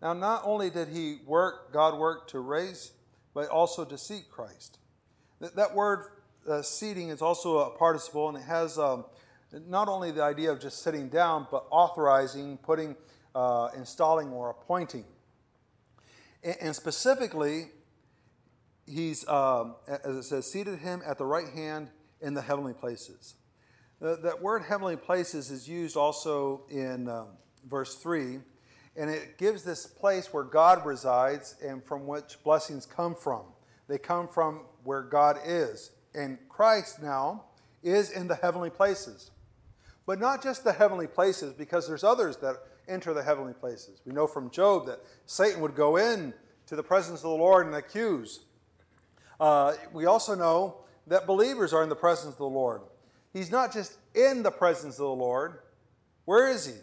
[0.00, 2.92] Now, not only did he work, God worked to raise,
[3.34, 4.78] but also to seek Christ.
[5.40, 6.06] That, that word
[6.46, 9.04] uh, seating is also a participle, and it has um,
[9.66, 12.96] not only the idea of just sitting down, but authorizing, putting,
[13.34, 15.04] uh, installing, or appointing.
[16.42, 17.66] And, and specifically,
[18.86, 21.88] he's, um, as it says, seated him at the right hand
[22.20, 23.34] in the heavenly places.
[24.00, 27.28] Uh, that word heavenly places is used also in um,
[27.68, 28.38] verse 3,
[28.96, 33.42] and it gives this place where God resides and from which blessings come from.
[33.88, 35.90] They come from where God is.
[36.14, 37.44] And Christ now
[37.82, 39.30] is in the heavenly places.
[40.06, 42.56] But not just the heavenly places, because there's others that
[42.88, 44.00] enter the heavenly places.
[44.06, 46.32] We know from Job that Satan would go in
[46.66, 48.40] to the presence of the Lord and accuse.
[49.38, 52.82] Uh, we also know that believers are in the presence of the Lord.
[53.32, 55.58] He's not just in the presence of the Lord.
[56.24, 56.74] Where is he?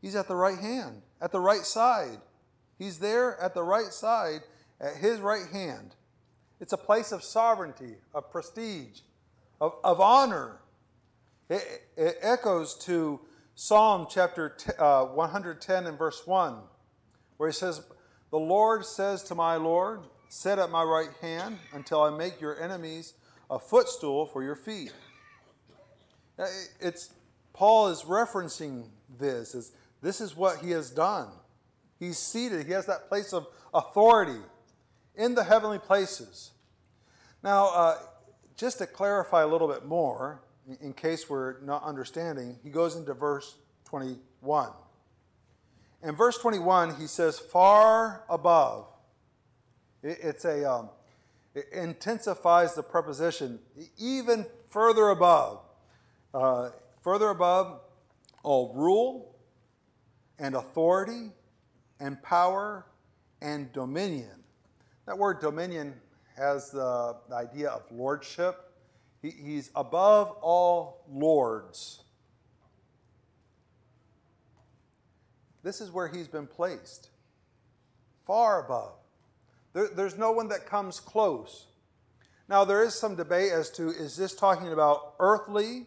[0.00, 2.18] He's at the right hand, at the right side.
[2.78, 4.40] He's there at the right side,
[4.80, 5.94] at his right hand.
[6.64, 9.00] It's a place of sovereignty, of prestige,
[9.60, 10.60] of, of honor.
[11.50, 11.62] It,
[11.94, 13.20] it echoes to
[13.54, 16.56] Psalm chapter t- uh, 110 and verse 1,
[17.36, 17.82] where he says,
[18.30, 22.58] The Lord says to my Lord, Sit at my right hand until I make your
[22.58, 23.12] enemies
[23.50, 24.94] a footstool for your feet.
[26.80, 27.12] It's
[27.52, 28.86] Paul is referencing
[29.20, 31.28] this as this is what he has done.
[31.98, 32.64] He's seated.
[32.66, 34.40] He has that place of authority
[35.14, 36.52] in the heavenly places.
[37.44, 37.98] Now, uh,
[38.56, 40.40] just to clarify a little bit more,
[40.80, 44.70] in case we're not understanding, he goes into verse 21.
[46.02, 48.86] In verse 21, he says, far above.
[50.02, 50.88] It's a, um,
[51.54, 53.58] it intensifies the preposition,
[53.98, 55.60] even further above.
[56.32, 56.70] Uh,
[57.02, 57.80] further above
[58.42, 59.36] all rule
[60.38, 61.30] and authority
[62.00, 62.86] and power
[63.42, 64.44] and dominion.
[65.06, 66.00] That word dominion
[66.36, 68.72] has the, idea of lordship.
[69.22, 72.02] He, he's above all lords.
[75.62, 77.08] This is where he's been placed,
[78.26, 78.92] far above.
[79.72, 81.68] There, there's no one that comes close.
[82.48, 85.86] Now, there is some debate as to is this talking about earthly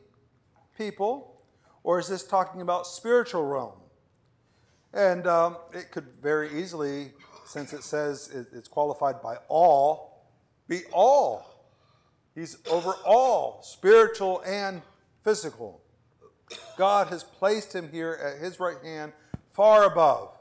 [0.76, 1.44] people
[1.84, 3.80] or is this talking about spiritual realm?
[4.94, 7.12] And um, it could very easily,
[7.46, 10.17] since it says it's qualified by all,
[10.68, 11.66] be all.
[12.36, 14.82] He's over all, spiritual and
[15.24, 15.82] physical.
[16.78, 19.14] God has placed him here at his right hand,
[19.54, 20.38] far above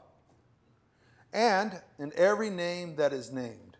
[1.33, 3.77] and in every name that is named,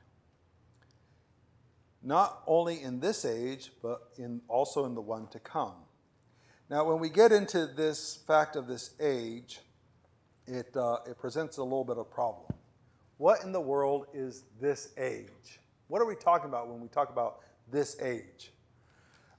[2.04, 5.74] not only in this age, but in, also in the one to come.
[6.70, 9.62] Now, when we get into this fact of this age,
[10.46, 12.52] it, uh, it presents a little bit of problem.
[13.18, 15.60] What in the world is this age?
[15.88, 17.40] What are we talking about when we talk about
[17.72, 18.52] this age?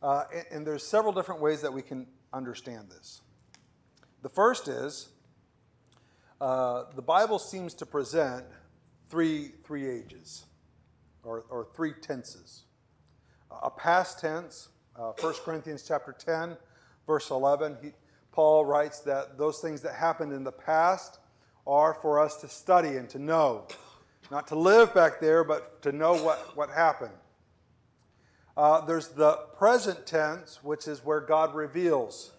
[0.02, 3.20] Uh, and, and there's several different ways that we can understand this.
[4.22, 5.08] The first is
[6.40, 8.44] uh, the Bible seems to present
[9.10, 10.44] three, three ages
[11.22, 12.64] or, or three tenses.
[13.62, 16.56] A past tense, uh, 1 Corinthians chapter 10,
[17.06, 17.90] verse 11, he,
[18.32, 21.18] Paul writes that those things that happened in the past
[21.66, 23.66] are for us to study and to know.
[24.30, 27.14] Not to live back there, but to know what, what happened.
[28.56, 32.32] Uh, there's the present tense, which is where God reveals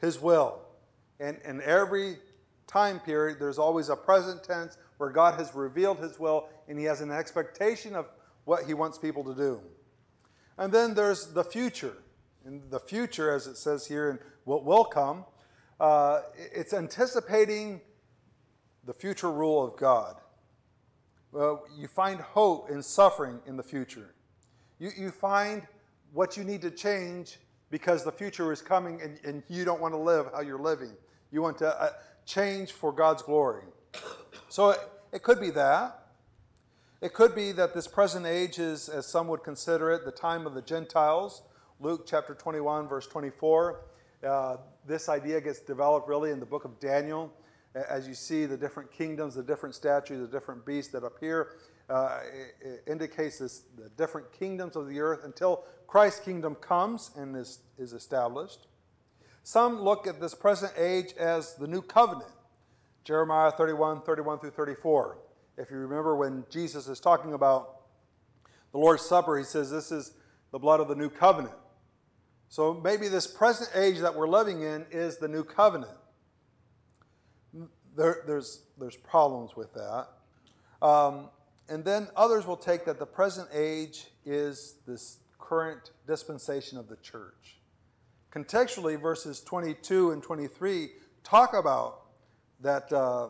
[0.00, 0.60] his will.
[1.20, 2.16] And in every
[2.66, 6.84] time period, there's always a present tense where God has revealed his will and he
[6.84, 8.06] has an expectation of
[8.44, 9.60] what he wants people to do.
[10.56, 11.96] And then there's the future.
[12.44, 15.24] And the future, as it says here, and what will come,
[15.80, 17.80] uh, it's anticipating
[18.84, 20.16] the future rule of God.
[21.34, 24.14] Well, you find hope in suffering in the future.
[24.78, 25.62] You, you find
[26.12, 29.94] what you need to change because the future is coming and, and you don't want
[29.94, 30.92] to live how you're living.
[31.32, 31.90] You want to uh,
[32.24, 33.64] change for God's glory.
[34.48, 34.78] So it,
[35.12, 36.06] it could be that.
[37.00, 40.46] It could be that this present age is, as some would consider it, the time
[40.46, 41.42] of the Gentiles.
[41.80, 43.80] Luke chapter 21, verse 24.
[44.24, 44.56] Uh,
[44.86, 47.32] this idea gets developed really in the book of Daniel.
[47.74, 51.48] As you see the different kingdoms, the different statues, the different beasts that appear,
[51.90, 57.10] uh, it, it indicates this, the different kingdoms of the earth until Christ's kingdom comes
[57.16, 58.68] and is, is established.
[59.42, 62.30] Some look at this present age as the new covenant.
[63.04, 65.18] Jeremiah 31, 31 through 34.
[65.58, 67.82] If you remember when Jesus is talking about
[68.72, 70.12] the Lord's Supper, he says, This is
[70.50, 71.54] the blood of the new covenant.
[72.48, 75.92] So maybe this present age that we're living in is the new covenant.
[77.96, 80.08] There, there's, there's problems with that.
[80.82, 81.30] Um,
[81.68, 86.96] and then others will take that the present age is this current dispensation of the
[86.96, 87.58] church.
[88.32, 90.90] Contextually, verses 22 and 23
[91.22, 92.00] talk about
[92.60, 93.28] that uh,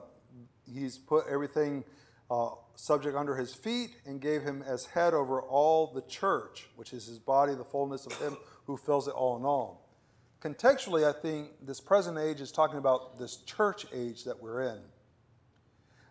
[0.72, 1.84] he's put everything
[2.30, 6.92] uh, subject under his feet and gave him as head over all the church, which
[6.92, 8.36] is his body, the fullness of him
[8.66, 9.83] who fills it all in all.
[10.44, 14.78] Contextually, I think this present age is talking about this church age that we're in.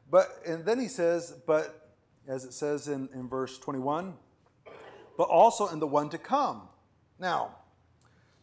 [0.09, 1.91] But, and then he says, but
[2.27, 4.15] as it says in, in verse 21,
[5.17, 6.67] but also in the one to come.
[7.19, 7.57] Now,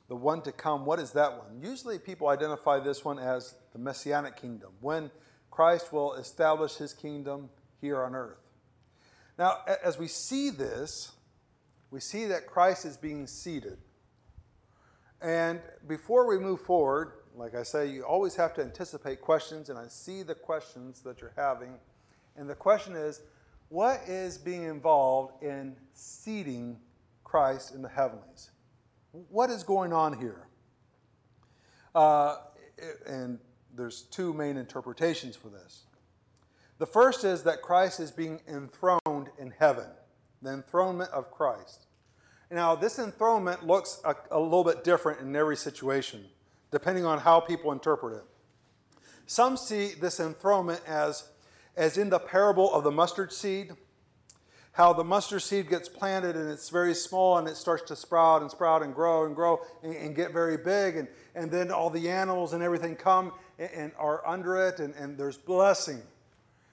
[0.07, 1.61] the one to come, what is that one?
[1.61, 5.11] Usually people identify this one as the messianic kingdom, when
[5.51, 8.39] Christ will establish his kingdom here on earth.
[9.37, 11.11] Now, as we see this,
[11.91, 13.79] we see that Christ is being seated.
[15.21, 19.79] And before we move forward, like I say, you always have to anticipate questions, and
[19.79, 21.75] I see the questions that you're having.
[22.37, 23.23] And the question is,
[23.69, 26.79] what is being involved in seating
[27.25, 28.51] Christ in the heavenlies?
[29.29, 30.47] what is going on here?
[31.95, 32.37] Uh,
[33.07, 33.39] and
[33.75, 35.85] there's two main interpretations for this.
[36.79, 39.89] The first is that Christ is being enthroned in heaven,
[40.41, 41.87] the enthronement of Christ.
[42.51, 46.25] Now, this enthronement looks a, a little bit different in every situation,
[46.71, 48.25] depending on how people interpret it.
[49.27, 51.29] Some see this enthronement as,
[51.77, 53.73] as in the parable of the mustard seed
[54.73, 58.41] how the mustard seed gets planted and it's very small and it starts to sprout
[58.43, 60.97] and sprout and grow and grow and, and get very big.
[60.97, 64.95] And, and then all the animals and everything come and, and are under it and,
[64.95, 66.01] and, there's blessing.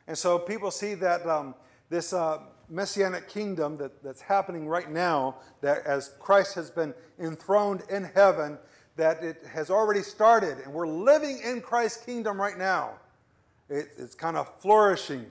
[0.08, 1.56] And so people see that um,
[1.90, 2.40] this uh,
[2.70, 8.58] messianic kingdom that, that's happening right now, that as Christ has been enthroned in heaven,
[8.96, 12.94] that it has already started and we're living in Christ's kingdom right now.
[13.70, 15.26] It, it's kind of flourishing.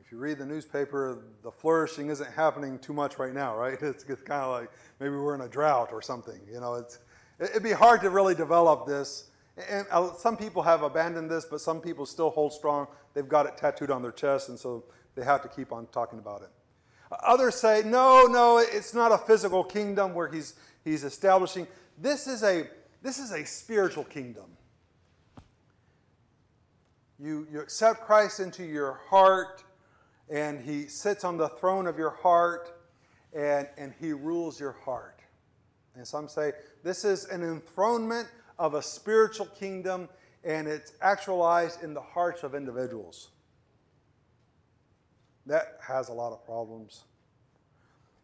[0.00, 3.78] If you read the newspaper, the flourishing isn't happening too much right now, right?
[3.82, 6.40] It's, it's kind of like maybe we're in a drought or something.
[6.50, 6.98] You know, it's,
[7.38, 9.30] it'd be hard to really develop this.
[9.70, 12.86] And uh, some people have abandoned this, but some people still hold strong.
[13.14, 14.84] They've got it tattooed on their chest, and so
[15.18, 16.50] they have to keep on talking about it.
[17.26, 20.54] Others say, no, no, it's not a physical kingdom where he's,
[20.84, 21.66] he's establishing.
[21.96, 22.68] This is, a,
[23.02, 24.44] this is a spiritual kingdom.
[27.18, 29.64] You, you accept Christ into your heart
[30.30, 32.78] and he sits on the throne of your heart
[33.34, 35.18] and, and he rules your heart.
[35.96, 36.52] And some say
[36.84, 40.08] this is an enthronement of a spiritual kingdom
[40.44, 43.30] and it's actualized in the hearts of individuals.
[45.48, 47.04] That has a lot of problems.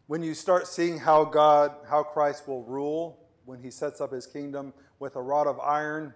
[0.07, 4.27] When you start seeing how God, how Christ will rule when he sets up his
[4.27, 6.13] kingdom with a rod of iron,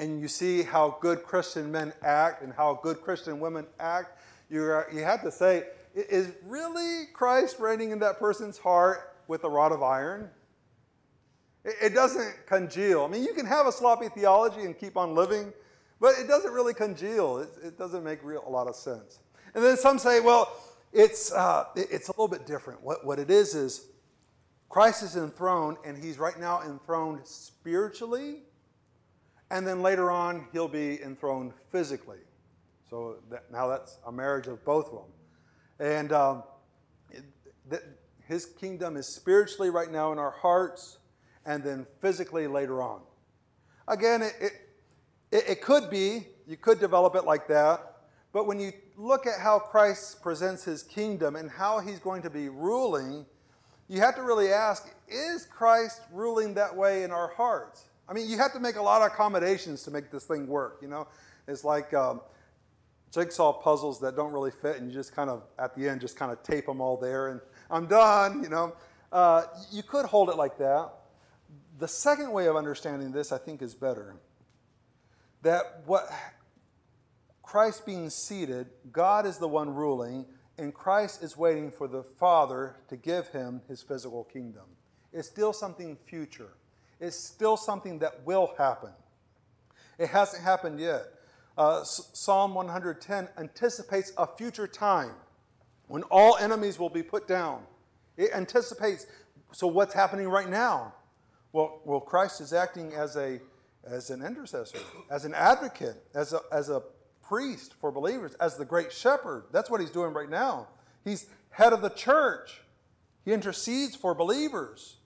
[0.00, 4.18] and you see how good Christian men act and how good Christian women act,
[4.50, 5.64] you, you have to say,
[5.94, 10.28] is really Christ reigning in that person's heart with a rod of iron?
[11.64, 13.04] It, it doesn't congeal.
[13.04, 15.52] I mean, you can have a sloppy theology and keep on living,
[16.00, 17.38] but it doesn't really congeal.
[17.38, 19.20] It, it doesn't make real, a lot of sense.
[19.54, 20.56] And then some say, well,
[20.92, 22.82] it's, uh, it's a little bit different.
[22.82, 23.86] What, what it is is
[24.68, 28.42] Christ is enthroned, and he's right now enthroned spiritually,
[29.50, 32.18] and then later on, he'll be enthroned physically.
[32.90, 35.12] So that, now that's a marriage of both of them.
[35.78, 36.42] And um,
[37.10, 37.84] it,
[38.26, 40.98] his kingdom is spiritually right now in our hearts
[41.44, 43.00] and then physically later on.
[43.86, 44.52] Again, it,
[45.30, 47.93] it, it could be, you could develop it like that,
[48.34, 52.30] but when you look at how Christ presents his kingdom and how he's going to
[52.30, 53.24] be ruling,
[53.88, 57.84] you have to really ask is Christ ruling that way in our hearts?
[58.08, 60.78] I mean, you have to make a lot of accommodations to make this thing work,
[60.82, 61.06] you know?
[61.46, 62.22] It's like um,
[63.12, 66.16] jigsaw puzzles that don't really fit, and you just kind of, at the end, just
[66.16, 68.74] kind of tape them all there, and I'm done, you know.
[69.12, 70.90] Uh, you could hold it like that.
[71.78, 74.16] The second way of understanding this, I think, is better.
[75.42, 76.10] That what
[77.54, 80.26] Christ being seated, God is the one ruling,
[80.58, 84.64] and Christ is waiting for the Father to give him his physical kingdom.
[85.12, 86.50] It's still something future.
[86.98, 88.90] It's still something that will happen.
[90.00, 91.04] It hasn't happened yet.
[91.56, 95.12] Uh, Psalm 110 anticipates a future time
[95.86, 97.62] when all enemies will be put down.
[98.16, 99.06] It anticipates,
[99.52, 100.92] so what's happening right now?
[101.52, 103.38] Well, well, Christ is acting as a
[103.86, 104.78] as an intercessor,
[105.10, 106.82] as an advocate, as a, as a
[107.28, 109.44] priest for believers, as the great shepherd.
[109.52, 110.68] That's what he's doing right now.
[111.04, 112.60] He's head of the church.
[113.24, 114.96] He intercedes for believers.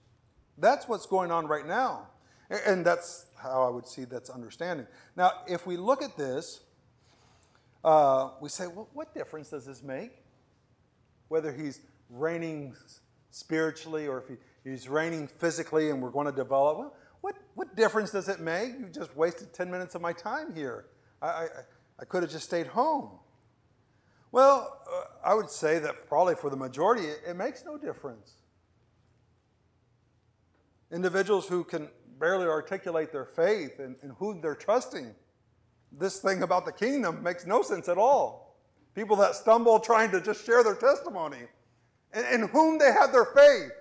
[0.57, 2.07] That's what's going on right now.
[2.49, 4.87] And that's how I would see that's understanding.
[5.15, 6.61] Now, if we look at this,
[7.83, 10.11] uh, we say, well, what difference does this make?
[11.29, 12.75] Whether he's reigning
[13.31, 17.75] spiritually or if he, he's reigning physically and we're going to develop, well, what, what
[17.75, 18.79] difference does it make?
[18.79, 20.85] You just wasted 10 minutes of my time here.
[21.21, 21.47] I, I,
[21.99, 23.09] I could have just stayed home.
[24.31, 28.35] Well, uh, I would say that probably for the majority, it, makes no difference.
[30.91, 31.89] Individuals who can
[32.19, 35.13] barely articulate their faith and, and who they're trusting.
[35.91, 38.57] This thing about the kingdom makes no sense at all.
[38.95, 41.47] People that stumble trying to just share their testimony
[42.13, 43.71] and in whom they have their faith.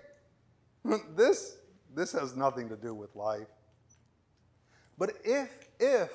[1.15, 1.59] This,
[1.95, 3.49] this has nothing to do with life.
[4.97, 6.11] But if, if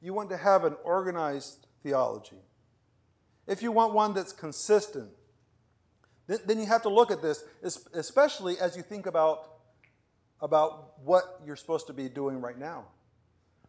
[0.00, 2.42] you want to have an organized theology,
[3.46, 5.10] if you want one that's consistent,
[6.26, 7.44] then, you have to look at this,
[7.94, 9.52] especially as you think about
[10.40, 12.84] about what you're supposed to be doing right now.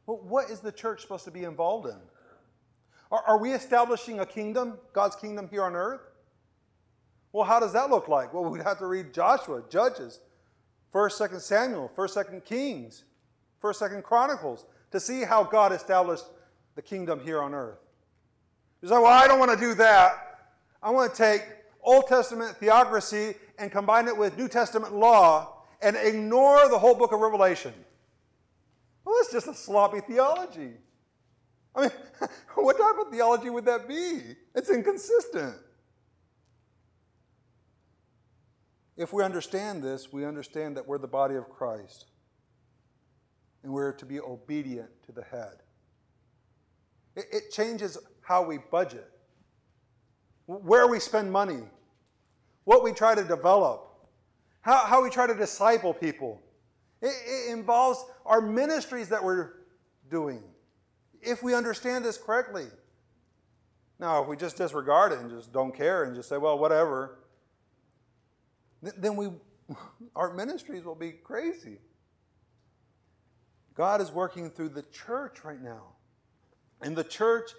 [0.05, 1.97] Well, what is the church supposed to be involved in?
[3.11, 6.01] Are, are we establishing a kingdom, God's kingdom here on earth?
[7.31, 8.33] Well, how does that look like?
[8.33, 10.19] Well, we'd have to read Joshua, Judges,
[10.93, 13.03] 1st, 2nd Samuel, 1st, 2nd Kings,
[13.61, 16.25] 1st, 2nd Chronicles to see how God established
[16.75, 17.79] the kingdom here on earth.
[18.81, 20.39] You say, well, I don't want to do that.
[20.81, 21.43] I want to take
[21.81, 27.11] Old Testament theocracy and combine it with New Testament law and ignore the whole book
[27.11, 27.73] of Revelation.
[29.03, 30.73] Well, that's just a sloppy theology.
[31.75, 31.91] I mean,
[32.55, 34.35] what type of theology would that be?
[34.53, 35.55] It's inconsistent.
[38.95, 42.05] If we understand this, we understand that we're the body of Christ
[43.67, 45.57] and we're to be obedient to the head.
[47.17, 49.11] It, it changes how we budget,
[50.45, 51.63] where we spend money,
[52.63, 54.07] what we try to develop,
[54.61, 56.41] how, how we try to disciple people.
[57.01, 59.49] It, it involves our ministries that we're
[60.09, 60.41] doing,
[61.21, 62.67] if we understand this correctly.
[63.99, 67.19] Now, if we just disregard it and just don't care and just say, well, whatever,
[68.81, 69.27] then we,
[70.15, 71.79] our ministries will be crazy.
[73.77, 75.93] God is working through the church right now.
[76.81, 77.51] And the church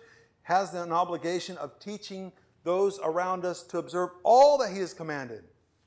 [0.42, 2.32] has an obligation of teaching
[2.64, 5.44] those around us to observe all that He has commanded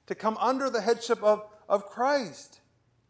[0.07, 2.61] to come under the headship of, of Christ.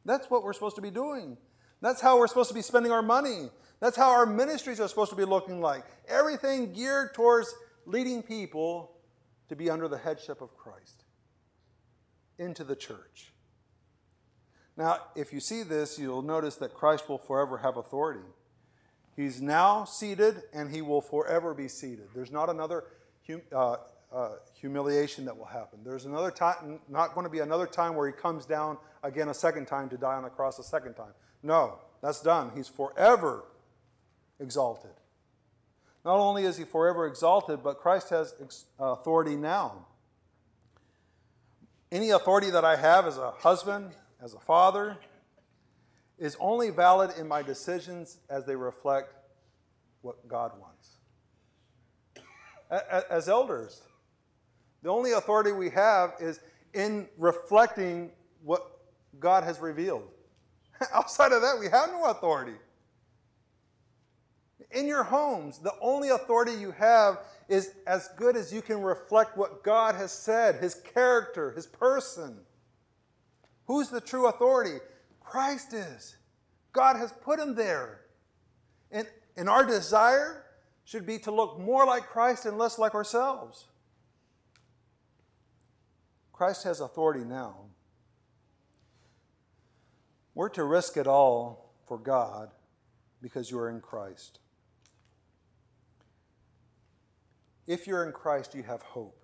[0.04, 1.38] That's what we're supposed to be doing.
[1.80, 3.50] That's how we're supposed to be spending our money.
[3.80, 5.84] That's how our ministries are supposed to be looking like.
[6.08, 7.54] Everything geared towards
[7.86, 8.92] leading people
[9.50, 11.04] to be under the headship of Christ
[12.38, 13.32] into the church.
[14.78, 18.26] Now, if you see this, you'll notice that Christ will forever have authority.
[19.16, 22.08] He's now seated and he will forever be seated.
[22.16, 22.86] There's not another
[23.54, 23.76] uh,
[24.12, 25.80] uh, humiliation that will happen.
[25.84, 29.34] There's another time, not going to be another time where he comes down again a
[29.34, 31.14] second time to die on the cross a second time.
[31.44, 32.52] No, that's done.
[32.56, 33.44] He's forever
[34.40, 34.92] exalted.
[36.04, 39.86] Not only is he forever exalted, but Christ has ex- authority now.
[41.92, 43.92] Any authority that I have as a husband,
[44.22, 44.98] as a father,
[46.18, 49.14] is only valid in my decisions as they reflect
[50.02, 50.98] what God wants.
[53.10, 53.82] As elders,
[54.84, 56.40] the only authority we have is
[56.74, 58.12] in reflecting
[58.44, 58.80] what
[59.20, 60.08] God has revealed.
[60.94, 62.56] Outside of that, we have no authority.
[64.72, 67.20] In your homes, the only authority you have
[67.50, 72.38] is as good as you can reflect what God has said, His character, His person.
[73.72, 74.80] Who's the true authority?
[75.22, 76.18] Christ is.
[76.74, 78.02] God has put Him there.
[78.92, 79.08] And,
[79.38, 80.44] and our desire
[80.84, 83.70] should be to look more like Christ and less like ourselves.
[86.34, 87.60] Christ has authority now.
[90.36, 92.50] We're to risk it all for God
[93.22, 94.40] because you are in Christ.
[97.68, 99.24] If you're in Christ, you have hope.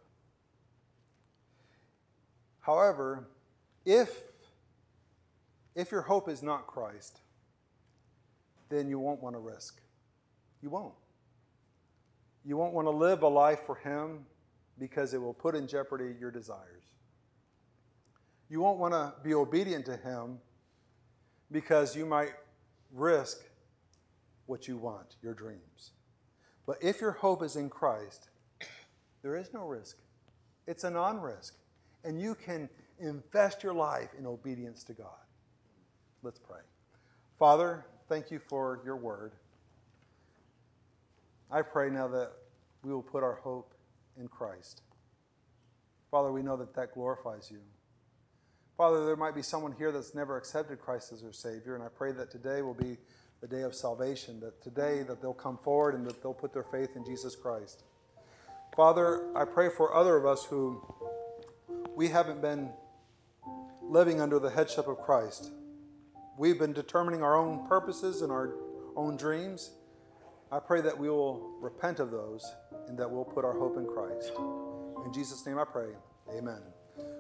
[2.62, 3.28] However,
[3.84, 4.27] if,
[5.78, 7.22] if your hope is not Christ,
[8.68, 9.80] then you won't want to risk.
[10.62, 10.96] You won't.
[12.44, 14.26] You won't want to live a life for Him
[14.80, 16.84] because it will put in jeopardy your desires.
[18.50, 20.40] You won't want to be obedient to Him
[21.52, 22.34] because you might
[22.92, 23.44] risk
[24.48, 25.92] what you want, your dreams.
[26.66, 28.30] But if your hope is in Christ,
[29.22, 29.98] there is no risk.
[30.66, 31.56] It's a non risk.
[32.04, 32.68] And you can
[33.00, 35.27] invest your life in obedience to God.
[36.28, 36.60] Let's pray.
[37.40, 39.32] Father, thank you for your word.
[41.50, 42.34] I pray now that
[42.84, 43.74] we will put our hope
[44.20, 44.82] in Christ.
[46.12, 47.60] Father, we know that that glorifies you.
[48.76, 51.88] Father, there might be someone here that's never accepted Christ as their Savior, and I
[51.88, 52.98] pray that today will be
[53.40, 56.66] the day of salvation, that today that they'll come forward and that they'll put their
[56.66, 57.86] faith in Jesus Christ.
[58.76, 60.84] Father, I pray for other of us who
[61.96, 62.72] we haven't been
[63.82, 65.52] living under the headship of Christ.
[66.38, 68.54] We've been determining our own purposes and our
[68.96, 69.72] own dreams.
[70.52, 72.46] I pray that we will repent of those
[72.88, 74.34] and that we'll put our hope in Christ.
[75.04, 75.90] In Jesus' name I pray.
[76.30, 76.62] Amen.